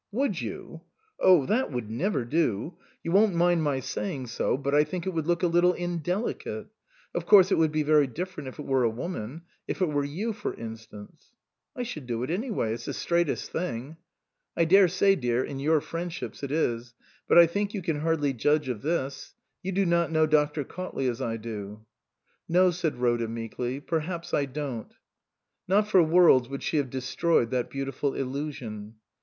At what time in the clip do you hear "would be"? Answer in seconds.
7.59-7.83